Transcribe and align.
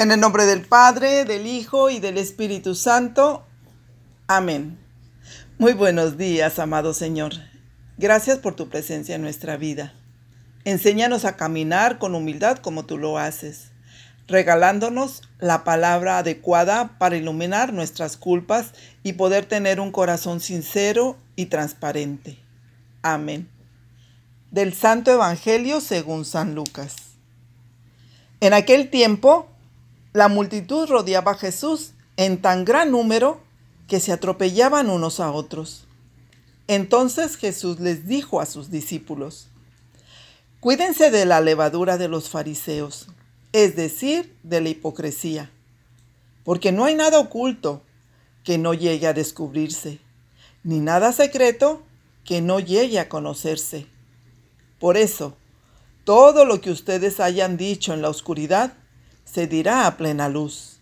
En 0.00 0.10
el 0.10 0.18
nombre 0.18 0.46
del 0.46 0.62
Padre, 0.62 1.26
del 1.26 1.46
Hijo 1.46 1.90
y 1.90 2.00
del 2.00 2.16
Espíritu 2.16 2.74
Santo. 2.74 3.44
Amén. 4.28 4.78
Muy 5.58 5.74
buenos 5.74 6.16
días, 6.16 6.58
amado 6.58 6.94
Señor. 6.94 7.34
Gracias 7.98 8.38
por 8.38 8.56
tu 8.56 8.70
presencia 8.70 9.16
en 9.16 9.20
nuestra 9.20 9.58
vida. 9.58 9.92
Enséñanos 10.64 11.26
a 11.26 11.36
caminar 11.36 11.98
con 11.98 12.14
humildad 12.14 12.56
como 12.56 12.86
tú 12.86 12.96
lo 12.96 13.18
haces, 13.18 13.72
regalándonos 14.26 15.20
la 15.38 15.64
palabra 15.64 16.16
adecuada 16.16 16.96
para 16.96 17.18
iluminar 17.18 17.74
nuestras 17.74 18.16
culpas 18.16 18.72
y 19.02 19.12
poder 19.12 19.44
tener 19.44 19.80
un 19.80 19.92
corazón 19.92 20.40
sincero 20.40 21.18
y 21.36 21.44
transparente. 21.44 22.38
Amén. 23.02 23.50
Del 24.50 24.72
Santo 24.72 25.12
Evangelio 25.12 25.82
según 25.82 26.24
San 26.24 26.54
Lucas. 26.54 26.96
En 28.40 28.54
aquel 28.54 28.88
tiempo, 28.88 29.49
la 30.12 30.28
multitud 30.28 30.88
rodeaba 30.88 31.32
a 31.32 31.38
Jesús 31.38 31.92
en 32.16 32.42
tan 32.42 32.64
gran 32.64 32.90
número 32.90 33.40
que 33.86 34.00
se 34.00 34.12
atropellaban 34.12 34.90
unos 34.90 35.20
a 35.20 35.30
otros. 35.30 35.86
Entonces 36.66 37.36
Jesús 37.36 37.80
les 37.80 38.06
dijo 38.06 38.40
a 38.40 38.46
sus 38.46 38.70
discípulos, 38.70 39.48
Cuídense 40.60 41.10
de 41.10 41.24
la 41.24 41.40
levadura 41.40 41.96
de 41.96 42.08
los 42.08 42.28
fariseos, 42.28 43.06
es 43.52 43.76
decir, 43.76 44.36
de 44.42 44.60
la 44.60 44.68
hipocresía, 44.68 45.50
porque 46.44 46.70
no 46.70 46.84
hay 46.84 46.94
nada 46.94 47.18
oculto 47.18 47.82
que 48.44 48.58
no 48.58 48.74
llegue 48.74 49.06
a 49.06 49.14
descubrirse, 49.14 50.00
ni 50.62 50.78
nada 50.78 51.12
secreto 51.12 51.82
que 52.24 52.42
no 52.42 52.60
llegue 52.60 52.98
a 52.98 53.08
conocerse. 53.08 53.86
Por 54.78 54.96
eso, 54.96 55.34
todo 56.04 56.44
lo 56.44 56.60
que 56.60 56.70
ustedes 56.70 57.20
hayan 57.20 57.56
dicho 57.56 57.94
en 57.94 58.02
la 58.02 58.10
oscuridad, 58.10 58.74
se 59.30 59.46
dirá 59.46 59.86
a 59.86 59.96
plena 59.96 60.28
luz. 60.28 60.80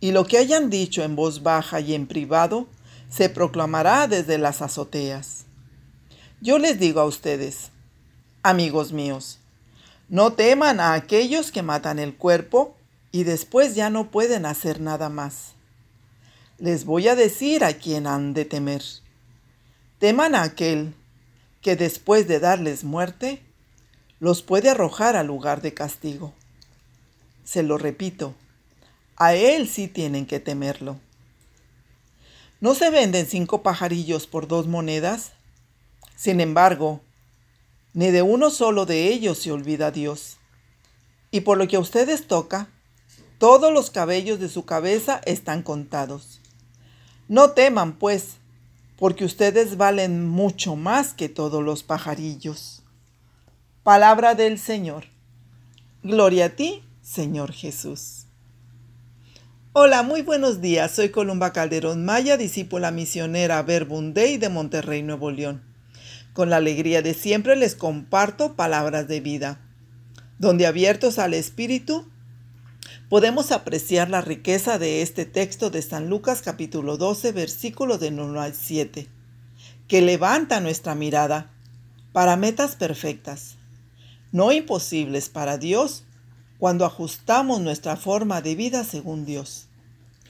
Y 0.00 0.12
lo 0.12 0.26
que 0.26 0.38
hayan 0.38 0.68
dicho 0.70 1.02
en 1.02 1.16
voz 1.16 1.42
baja 1.42 1.80
y 1.80 1.94
en 1.94 2.06
privado, 2.06 2.68
se 3.08 3.30
proclamará 3.30 4.06
desde 4.06 4.36
las 4.36 4.60
azoteas. 4.60 5.46
Yo 6.40 6.58
les 6.58 6.78
digo 6.78 7.00
a 7.00 7.06
ustedes, 7.06 7.70
amigos 8.42 8.92
míos, 8.92 9.38
no 10.08 10.34
teman 10.34 10.78
a 10.78 10.92
aquellos 10.92 11.50
que 11.50 11.62
matan 11.62 11.98
el 11.98 12.14
cuerpo 12.14 12.76
y 13.12 13.24
después 13.24 13.74
ya 13.74 13.88
no 13.88 14.10
pueden 14.10 14.44
hacer 14.44 14.80
nada 14.80 15.08
más. 15.08 15.52
Les 16.58 16.84
voy 16.84 17.08
a 17.08 17.16
decir 17.16 17.64
a 17.64 17.72
quién 17.72 18.06
han 18.06 18.34
de 18.34 18.44
temer. 18.44 18.82
Teman 19.98 20.34
a 20.34 20.42
aquel 20.42 20.94
que 21.62 21.76
después 21.76 22.28
de 22.28 22.40
darles 22.40 22.84
muerte, 22.84 23.42
los 24.20 24.42
puede 24.42 24.68
arrojar 24.68 25.16
al 25.16 25.26
lugar 25.26 25.62
de 25.62 25.72
castigo. 25.74 26.34
Se 27.48 27.62
lo 27.62 27.78
repito, 27.78 28.34
a 29.16 29.32
él 29.32 29.70
sí 29.70 29.88
tienen 29.88 30.26
que 30.26 30.38
temerlo. 30.38 31.00
¿No 32.60 32.74
se 32.74 32.90
venden 32.90 33.24
cinco 33.24 33.62
pajarillos 33.62 34.26
por 34.26 34.48
dos 34.48 34.66
monedas? 34.66 35.32
Sin 36.14 36.42
embargo, 36.42 37.00
ni 37.94 38.10
de 38.10 38.20
uno 38.20 38.50
solo 38.50 38.84
de 38.84 39.08
ellos 39.08 39.38
se 39.38 39.50
olvida 39.50 39.90
Dios. 39.90 40.36
Y 41.30 41.40
por 41.40 41.56
lo 41.56 41.66
que 41.66 41.76
a 41.76 41.80
ustedes 41.80 42.26
toca, 42.26 42.68
todos 43.38 43.72
los 43.72 43.90
cabellos 43.90 44.38
de 44.40 44.50
su 44.50 44.66
cabeza 44.66 45.22
están 45.24 45.62
contados. 45.62 46.42
No 47.28 47.52
teman, 47.52 47.94
pues, 47.94 48.36
porque 48.98 49.24
ustedes 49.24 49.78
valen 49.78 50.28
mucho 50.28 50.76
más 50.76 51.14
que 51.14 51.30
todos 51.30 51.64
los 51.64 51.82
pajarillos. 51.82 52.82
Palabra 53.84 54.34
del 54.34 54.58
Señor. 54.58 55.06
Gloria 56.02 56.44
a 56.44 56.50
ti, 56.50 56.82
Señor 57.08 57.52
Jesús. 57.52 58.26
Hola, 59.72 60.02
muy 60.02 60.20
buenos 60.20 60.60
días. 60.60 60.90
Soy 60.90 61.08
Columba 61.08 61.54
Calderón 61.54 62.04
Maya, 62.04 62.36
discípula 62.36 62.90
misionera 62.90 63.62
Verbundey 63.62 64.36
de 64.36 64.50
Monterrey, 64.50 65.02
Nuevo 65.02 65.30
León. 65.30 65.62
Con 66.34 66.50
la 66.50 66.56
alegría 66.56 67.00
de 67.00 67.14
siempre 67.14 67.56
les 67.56 67.74
comparto 67.74 68.56
palabras 68.56 69.08
de 69.08 69.20
vida, 69.20 69.58
donde 70.38 70.66
abiertos 70.66 71.18
al 71.18 71.32
Espíritu 71.32 72.06
podemos 73.08 73.52
apreciar 73.52 74.10
la 74.10 74.20
riqueza 74.20 74.78
de 74.78 75.00
este 75.00 75.24
texto 75.24 75.70
de 75.70 75.80
San 75.80 76.10
Lucas 76.10 76.42
capítulo 76.42 76.98
12, 76.98 77.32
versículo 77.32 77.96
de 77.96 78.08
1 78.08 78.38
al 78.38 78.54
7, 78.54 79.08
que 79.88 80.02
levanta 80.02 80.60
nuestra 80.60 80.94
mirada 80.94 81.50
para 82.12 82.36
metas 82.36 82.76
perfectas, 82.76 83.54
no 84.30 84.52
imposibles 84.52 85.30
para 85.30 85.56
Dios 85.56 86.04
cuando 86.58 86.84
ajustamos 86.84 87.60
nuestra 87.60 87.96
forma 87.96 88.42
de 88.42 88.54
vida 88.54 88.84
según 88.84 89.24
Dios. 89.24 89.68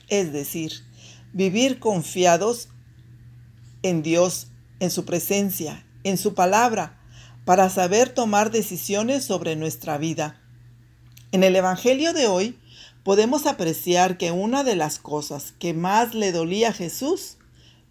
Es 0.09 0.33
decir, 0.33 0.72
vivir 1.33 1.78
confiados 1.78 2.69
en 3.83 4.03
Dios, 4.03 4.49
en 4.81 4.91
su 4.91 5.05
presencia, 5.05 5.87
en 6.05 6.19
su 6.19 6.34
palabra, 6.34 7.00
para 7.44 7.71
saber 7.71 8.11
tomar 8.11 8.50
decisiones 8.50 9.25
sobre 9.25 9.56
nuestra 9.56 9.97
vida. 9.99 10.41
En 11.33 11.44
el 11.44 11.56
Evangelio 11.56 12.12
de 12.12 12.27
hoy 12.27 12.59
podemos 13.05 13.47
apreciar 13.47 14.19
que 14.19 14.33
una 14.33 14.65
de 14.65 14.77
las 14.77 14.99
cosas 14.99 15.53
que 15.59 15.72
más 15.72 16.15
le 16.15 16.33
dolía 16.33 16.71
a 16.71 16.75
Jesús 16.75 17.39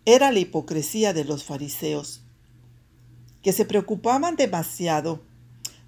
era 0.06 0.31
la 0.31 0.40
hipocresía 0.40 1.14
de 1.14 1.25
los 1.25 1.44
fariseos, 1.44 2.22
que 3.42 3.52
se 3.52 3.66
preocupaban 3.66 4.36
demasiado 4.36 5.22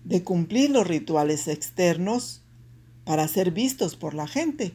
de 0.04 0.24
cumplir 0.24 0.70
los 0.70 0.88
rituales 0.88 1.48
externos 1.48 2.42
para 3.06 3.28
ser 3.28 3.52
vistos 3.52 3.96
por 3.96 4.14
la 4.14 4.28
gente. 4.28 4.74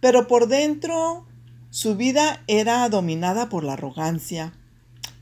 Pero 0.00 0.26
por 0.26 0.48
dentro 0.48 1.26
su 1.70 1.94
vida 1.94 2.42
era 2.48 2.88
dominada 2.88 3.48
por 3.48 3.62
la 3.62 3.74
arrogancia, 3.74 4.52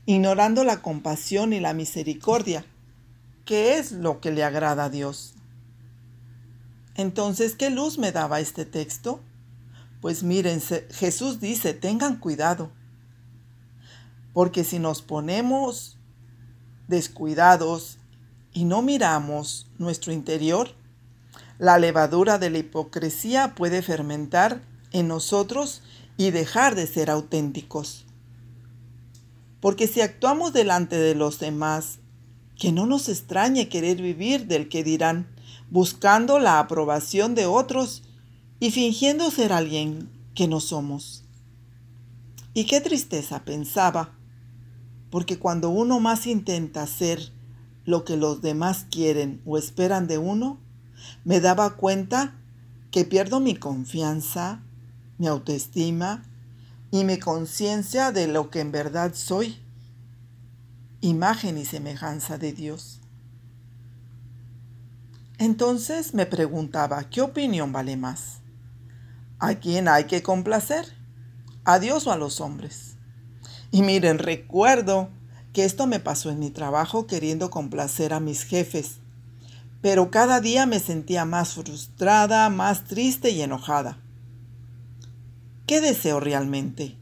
ignorando 0.07 0.63
la 0.63 0.81
compasión 0.81 1.53
y 1.53 1.59
la 1.59 1.73
misericordia, 1.73 2.65
que 3.45 3.77
es 3.77 3.91
lo 3.91 4.19
que 4.19 4.31
le 4.31 4.43
agrada 4.43 4.85
a 4.85 4.89
Dios. 4.89 5.35
Entonces, 6.95 7.53
¿qué 7.53 7.69
luz 7.69 7.99
me 7.99 8.11
daba 8.11 8.39
este 8.39 8.65
texto? 8.65 9.21
Pues 10.01 10.23
miren, 10.23 10.59
Jesús 10.89 11.39
dice, 11.39 11.75
tengan 11.75 12.19
cuidado, 12.19 12.71
porque 14.33 14.63
si 14.63 14.79
nos 14.79 15.03
ponemos 15.03 15.99
descuidados 16.87 17.98
y 18.53 18.65
no 18.65 18.81
miramos 18.81 19.67
nuestro 19.77 20.11
interior, 20.11 20.75
la 21.57 21.77
levadura 21.77 22.37
de 22.37 22.49
la 22.49 22.59
hipocresía 22.59 23.53
puede 23.55 23.81
fermentar 23.81 24.61
en 24.91 25.07
nosotros 25.07 25.81
y 26.17 26.31
dejar 26.31 26.75
de 26.75 26.87
ser 26.87 27.09
auténticos. 27.09 28.05
Porque 29.59 29.87
si 29.87 30.01
actuamos 30.01 30.53
delante 30.53 30.97
de 30.97 31.15
los 31.15 31.39
demás, 31.39 31.99
que 32.57 32.71
no 32.71 32.85
nos 32.85 33.09
extrañe 33.09 33.69
querer 33.69 34.01
vivir 34.01 34.47
del 34.47 34.69
que 34.69 34.83
dirán, 34.83 35.27
buscando 35.69 36.39
la 36.39 36.59
aprobación 36.59 37.35
de 37.35 37.45
otros 37.45 38.03
y 38.59 38.71
fingiendo 38.71 39.31
ser 39.31 39.53
alguien 39.53 40.09
que 40.35 40.47
no 40.47 40.59
somos. 40.59 41.23
Y 42.53 42.65
qué 42.65 42.81
tristeza 42.81 43.45
pensaba, 43.45 44.13
porque 45.09 45.39
cuando 45.39 45.69
uno 45.69 45.99
más 45.99 46.27
intenta 46.27 46.85
ser 46.87 47.31
lo 47.89 48.05
que 48.05 48.17
los 48.17 48.43
demás 48.43 48.85
quieren 48.91 49.41
o 49.47 49.57
esperan 49.57 50.05
de 50.05 50.19
uno, 50.19 50.59
me 51.25 51.39
daba 51.39 51.75
cuenta 51.75 52.35
que 52.91 53.03
pierdo 53.03 53.39
mi 53.39 53.55
confianza, 53.55 54.61
mi 55.17 55.25
autoestima 55.25 56.23
y 56.91 57.03
mi 57.03 57.17
conciencia 57.17 58.11
de 58.11 58.27
lo 58.27 58.51
que 58.51 58.59
en 58.59 58.71
verdad 58.71 59.15
soy, 59.15 59.57
imagen 61.01 61.57
y 61.57 61.65
semejanza 61.65 62.37
de 62.37 62.53
Dios. 62.53 62.99
Entonces 65.39 66.13
me 66.13 66.27
preguntaba, 66.27 67.09
¿qué 67.09 67.21
opinión 67.21 67.71
vale 67.71 67.97
más? 67.97 68.41
¿A 69.39 69.55
quién 69.55 69.87
hay 69.87 70.03
que 70.03 70.21
complacer? 70.21 70.85
¿A 71.63 71.79
Dios 71.79 72.05
o 72.05 72.11
a 72.11 72.17
los 72.17 72.39
hombres? 72.39 72.97
Y 73.71 73.81
miren, 73.81 74.19
recuerdo 74.19 75.09
esto 75.61 75.87
me 75.87 75.99
pasó 75.99 76.29
en 76.29 76.39
mi 76.39 76.49
trabajo 76.49 77.07
queriendo 77.07 77.49
complacer 77.49 78.13
a 78.13 78.19
mis 78.19 78.43
jefes, 78.43 78.97
pero 79.81 80.11
cada 80.11 80.41
día 80.41 80.65
me 80.65 80.79
sentía 80.79 81.25
más 81.25 81.53
frustrada, 81.53 82.49
más 82.49 82.85
triste 82.85 83.29
y 83.31 83.41
enojada. 83.41 83.97
¿Qué 85.65 85.81
deseo 85.81 86.19
realmente? 86.19 86.97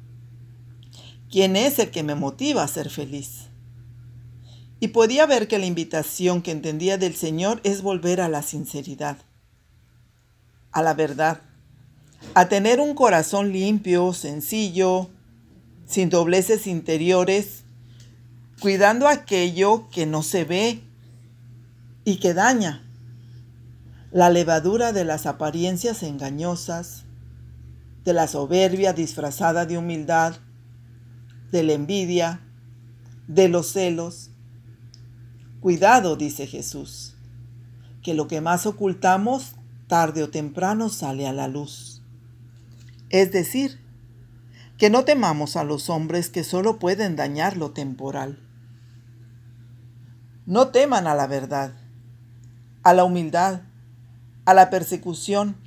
¿Quién 1.31 1.55
es 1.55 1.79
el 1.79 1.91
que 1.91 2.03
me 2.03 2.15
motiva 2.15 2.63
a 2.63 2.67
ser 2.67 2.89
feliz? 2.89 3.47
Y 4.79 4.89
podía 4.89 5.25
ver 5.25 5.47
que 5.47 5.57
la 5.57 5.65
invitación 5.65 6.41
que 6.41 6.51
entendía 6.51 6.97
del 6.97 7.15
Señor 7.15 7.59
es 7.63 7.81
volver 7.81 8.21
a 8.21 8.29
la 8.29 8.43
sinceridad, 8.43 9.17
a 10.71 10.81
la 10.81 10.93
verdad, 10.93 11.41
a 12.33 12.47
tener 12.47 12.79
un 12.79 12.93
corazón 12.93 13.51
limpio, 13.51 14.13
sencillo, 14.13 15.09
sin 15.87 16.09
dobleces 16.09 16.67
interiores, 16.67 17.63
cuidando 18.59 19.07
aquello 19.07 19.87
que 19.89 20.05
no 20.05 20.23
se 20.23 20.43
ve 20.43 20.83
y 22.05 22.17
que 22.17 22.33
daña. 22.33 22.83
la 24.11 24.29
levadura 24.29 24.93
de 24.93 25.03
las 25.03 25.25
apariencias 25.25 26.01
engañosas, 26.01 27.03
de 28.05 28.13
la 28.13 28.27
soberbia 28.27 28.93
disfrazada 28.93 29.65
de 29.65 29.77
humildad, 29.77 30.37
de 31.51 31.63
la 31.63 31.73
envidia, 31.73 32.39
de 33.27 33.49
los 33.49 33.73
celos. 33.73 34.31
Cuidado, 35.59 36.15
dice 36.15 36.47
Jesús, 36.47 37.15
que 38.01 38.13
lo 38.13 38.29
que 38.29 38.39
más 38.39 38.65
ocultamos 38.65 39.55
tarde 39.87 40.23
o 40.23 40.29
temprano 40.29 40.87
sale 40.87 41.27
a 41.27 41.33
la 41.33 41.49
luz. 41.49 42.01
Es 43.09 43.33
decir, 43.33 43.79
que 44.77 44.89
no 44.89 45.03
temamos 45.03 45.57
a 45.57 45.65
los 45.65 45.89
hombres 45.89 46.29
que 46.29 46.45
solo 46.45 46.79
pueden 46.79 47.17
dañar 47.17 47.57
lo 47.57 47.71
temporal. 47.71 48.46
No 50.47 50.69
teman 50.69 51.07
a 51.07 51.13
la 51.13 51.27
verdad, 51.27 51.73
a 52.81 52.93
la 52.93 53.03
humildad, 53.03 53.63
a 54.45 54.53
la 54.53 54.69
persecución, 54.69 55.57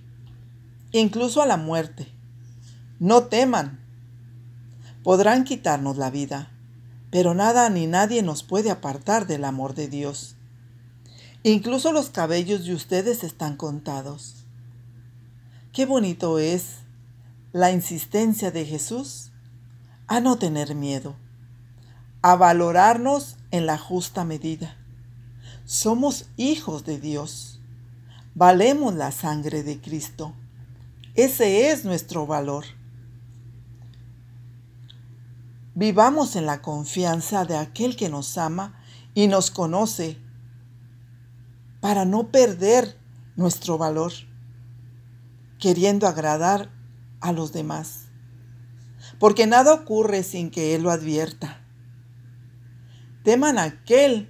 incluso 0.90 1.42
a 1.42 1.46
la 1.46 1.58
muerte. 1.58 2.08
No 2.98 3.24
teman. 3.24 3.84
Podrán 5.04 5.44
quitarnos 5.44 5.98
la 5.98 6.10
vida, 6.10 6.50
pero 7.10 7.34
nada 7.34 7.68
ni 7.68 7.86
nadie 7.86 8.22
nos 8.22 8.42
puede 8.42 8.70
apartar 8.70 9.26
del 9.26 9.44
amor 9.44 9.74
de 9.74 9.88
Dios. 9.88 10.36
Incluso 11.42 11.92
los 11.92 12.08
cabellos 12.08 12.64
de 12.64 12.72
ustedes 12.72 13.22
están 13.22 13.58
contados. 13.58 14.46
Qué 15.74 15.84
bonito 15.84 16.38
es 16.38 16.76
la 17.52 17.70
insistencia 17.70 18.50
de 18.50 18.64
Jesús 18.64 19.30
a 20.06 20.20
no 20.20 20.38
tener 20.38 20.74
miedo, 20.74 21.16
a 22.22 22.34
valorarnos 22.34 23.36
en 23.50 23.66
la 23.66 23.78
justa 23.78 24.24
medida. 24.24 24.76
Somos 25.64 26.28
hijos 26.36 26.84
de 26.84 26.98
Dios. 26.98 27.60
Valemos 28.34 28.94
la 28.94 29.12
sangre 29.12 29.62
de 29.62 29.80
Cristo. 29.80 30.34
Ese 31.14 31.70
es 31.70 31.84
nuestro 31.84 32.26
valor. 32.26 32.64
Vivamos 35.74 36.36
en 36.36 36.46
la 36.46 36.62
confianza 36.62 37.44
de 37.44 37.56
aquel 37.56 37.96
que 37.96 38.08
nos 38.08 38.36
ama 38.38 38.80
y 39.14 39.28
nos 39.28 39.50
conoce 39.50 40.18
para 41.80 42.04
no 42.04 42.30
perder 42.30 42.98
nuestro 43.36 43.78
valor, 43.78 44.12
queriendo 45.58 46.06
agradar 46.06 46.70
a 47.20 47.32
los 47.32 47.52
demás. 47.52 48.06
Porque 49.18 49.46
nada 49.46 49.72
ocurre 49.72 50.22
sin 50.22 50.50
que 50.50 50.74
Él 50.74 50.82
lo 50.82 50.90
advierta. 50.90 51.59
Teman 53.22 53.58
aquel 53.58 54.28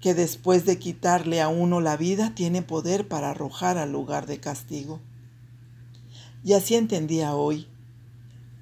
que 0.00 0.14
después 0.14 0.64
de 0.64 0.78
quitarle 0.78 1.40
a 1.40 1.48
uno 1.48 1.80
la 1.80 1.96
vida 1.96 2.34
tiene 2.34 2.62
poder 2.62 3.06
para 3.08 3.30
arrojar 3.30 3.78
al 3.78 3.92
lugar 3.92 4.26
de 4.26 4.40
castigo. 4.40 5.00
Y 6.44 6.54
así 6.54 6.74
entendía 6.74 7.34
hoy 7.34 7.68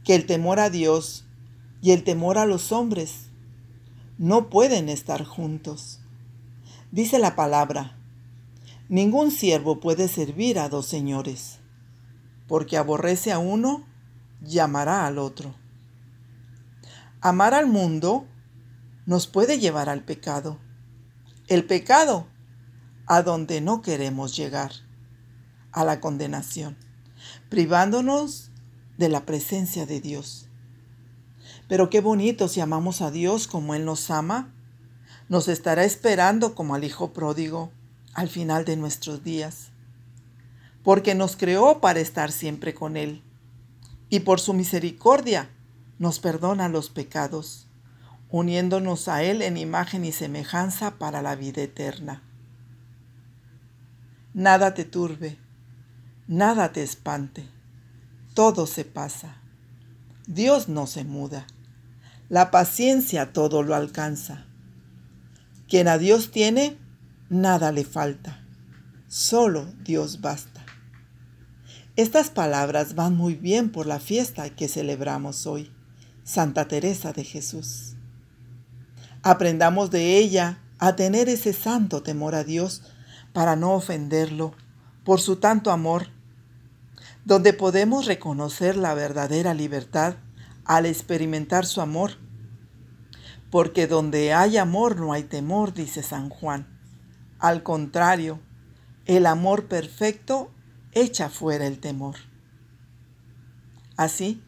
que 0.05 0.14
el 0.14 0.26
temor 0.26 0.61
a 0.61 0.70
Dios 0.70 1.25
y 1.81 1.93
el 1.93 2.05
temor 2.05 2.37
a 2.37 2.46
los 2.46 2.72
hombres 2.72 3.31
no 4.19 4.50
pueden 4.50 4.88
estar 4.88 5.25
juntos. 5.25 6.00
Dice 6.93 7.19
la 7.19 7.37
palabra, 7.37 7.96
ningún 8.88 9.31
siervo 9.31 9.81
puede 9.81 10.08
servir 10.08 10.58
a 10.58 10.69
dos 10.69 10.87
señores 10.87 11.61
porque 12.50 12.76
aborrece 12.76 13.31
a 13.31 13.38
uno, 13.38 13.84
llamará 14.40 15.06
al 15.06 15.19
otro. 15.19 15.55
Amar 17.20 17.55
al 17.55 17.69
mundo 17.69 18.26
nos 19.06 19.26
puede 19.26 19.58
llevar 19.58 19.88
al 19.88 20.05
pecado. 20.05 20.58
El 21.49 21.64
pecado 21.64 22.26
a 23.06 23.23
donde 23.23 23.61
no 23.61 23.82
queremos 23.82 24.37
llegar, 24.37 24.73
a 25.73 25.85
la 25.85 26.00
condenación, 26.00 26.76
privándonos 27.49 28.50
de 28.99 29.08
la 29.08 29.25
presencia 29.25 29.87
de 29.87 30.00
Dios. 30.00 30.49
Pero 31.69 31.91
qué 31.91 32.00
bonito 32.00 32.49
si 32.49 32.61
amamos 32.61 33.02
a 33.02 33.11
Dios 33.11 33.47
como 33.47 33.75
Él 33.75 33.85
nos 33.85 34.11
ama, 34.11 34.55
nos 35.29 35.49
estará 35.49 35.85
esperando 35.85 36.55
como 36.55 36.75
al 36.75 36.85
Hijo 36.85 37.12
pródigo 37.12 37.73
al 38.14 38.29
final 38.29 38.64
de 38.64 38.76
nuestros 38.76 39.23
días 39.23 39.70
porque 40.82 41.14
nos 41.14 41.37
creó 41.37 41.81
para 41.81 42.00
estar 42.00 42.32
siempre 42.32 42.75
con 42.75 42.96
Él, 42.96 43.23
y 44.08 44.20
por 44.20 44.41
su 44.41 44.55
misericordia 44.55 45.50
nos 45.99 46.19
perdona 46.19 46.69
los 46.69 46.91
pecados, 46.91 47.69
uniéndonos 48.31 49.09
a 49.09 49.23
Él 49.23 49.43
en 49.43 49.56
imagen 49.56 50.05
y 50.05 50.12
semejanza 50.12 50.99
para 50.99 51.23
la 51.23 51.35
vida 51.35 51.62
eterna. 51.62 52.23
Nada 54.32 54.75
te 54.75 54.85
turbe, 54.85 55.38
nada 56.29 56.73
te 56.73 56.82
espante, 56.82 57.49
todo 58.35 58.67
se 58.67 58.85
pasa. 58.85 59.37
Dios 60.27 60.69
no 60.69 60.87
se 60.87 61.05
muda, 61.05 61.47
la 62.29 62.53
paciencia 62.53 63.32
todo 63.32 63.65
lo 63.65 63.75
alcanza. 63.75 64.47
Quien 65.69 65.88
a 65.88 65.99
Dios 65.99 66.31
tiene, 66.31 66.79
nada 67.29 67.73
le 67.73 67.85
falta, 67.85 68.44
solo 69.09 69.67
Dios 69.82 70.21
basta. 70.21 70.65
Estas 71.97 72.31
palabras 72.31 72.94
van 72.94 73.17
muy 73.17 73.35
bien 73.35 73.71
por 73.71 73.87
la 73.87 73.99
fiesta 73.99 74.49
que 74.50 74.69
celebramos 74.69 75.47
hoy, 75.47 75.73
Santa 76.23 76.69
Teresa 76.69 77.12
de 77.12 77.25
Jesús. 77.25 77.90
Aprendamos 79.22 79.90
de 79.90 80.17
ella 80.17 80.58
a 80.78 80.96
tener 80.96 81.28
ese 81.28 81.52
santo 81.52 82.02
temor 82.02 82.34
a 82.34 82.43
Dios 82.43 82.82
para 83.34 83.55
no 83.55 83.75
ofenderlo 83.75 84.55
por 85.05 85.20
su 85.20 85.37
tanto 85.37 85.70
amor, 85.70 86.08
donde 87.25 87.52
podemos 87.52 88.06
reconocer 88.06 88.76
la 88.76 88.94
verdadera 88.94 89.52
libertad 89.52 90.17
al 90.64 90.87
experimentar 90.87 91.67
su 91.67 91.82
amor. 91.82 92.12
Porque 93.50 93.87
donde 93.87 94.32
hay 94.32 94.56
amor 94.56 94.96
no 94.96 95.12
hay 95.12 95.25
temor, 95.25 95.75
dice 95.75 96.02
San 96.02 96.31
Juan. 96.31 96.81
Al 97.38 97.62
contrario, 97.62 98.40
el 99.05 99.26
amor 99.26 99.67
perfecto 99.67 100.50
echa 100.93 101.28
fuera 101.28 101.67
el 101.67 101.78
temor. 101.78 102.17
Así, 103.96 104.43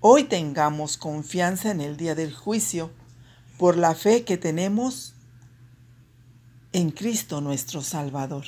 hoy 0.00 0.24
tengamos 0.24 0.96
confianza 0.96 1.72
en 1.72 1.80
el 1.80 1.96
día 1.96 2.14
del 2.14 2.32
juicio 2.32 2.92
por 3.58 3.76
la 3.76 3.94
fe 3.94 4.24
que 4.24 4.36
tenemos 4.36 5.14
en 6.72 6.90
Cristo 6.90 7.40
nuestro 7.40 7.82
Salvador. 7.82 8.44